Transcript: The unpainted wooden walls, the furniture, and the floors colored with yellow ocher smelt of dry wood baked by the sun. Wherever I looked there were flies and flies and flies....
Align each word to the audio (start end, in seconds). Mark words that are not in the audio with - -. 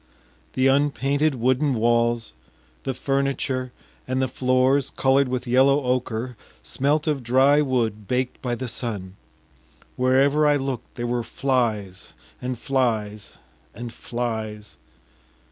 The 0.53 0.65
unpainted 0.67 1.35
wooden 1.35 1.75
walls, 1.75 2.33
the 2.85 2.95
furniture, 2.95 3.71
and 4.07 4.19
the 4.19 4.27
floors 4.27 4.89
colored 4.89 5.27
with 5.27 5.45
yellow 5.45 5.79
ocher 5.79 6.35
smelt 6.63 7.05
of 7.05 7.21
dry 7.21 7.61
wood 7.61 8.07
baked 8.07 8.41
by 8.41 8.55
the 8.55 8.67
sun. 8.67 9.15
Wherever 9.97 10.47
I 10.47 10.55
looked 10.55 10.95
there 10.95 11.05
were 11.05 11.21
flies 11.21 12.15
and 12.41 12.57
flies 12.57 13.37
and 13.75 13.93
flies.... 13.93 14.77